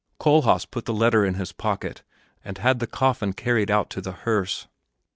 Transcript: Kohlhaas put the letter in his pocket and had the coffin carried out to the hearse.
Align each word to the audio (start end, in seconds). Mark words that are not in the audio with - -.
Kohlhaas 0.19 0.65
put 0.65 0.85
the 0.85 0.95
letter 0.95 1.23
in 1.23 1.35
his 1.35 1.51
pocket 1.51 2.01
and 2.43 2.57
had 2.57 2.79
the 2.79 2.87
coffin 2.87 3.33
carried 3.33 3.69
out 3.69 3.91
to 3.91 4.01
the 4.01 4.13
hearse. 4.13 4.67